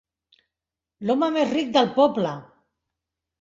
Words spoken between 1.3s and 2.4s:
més ric del poble!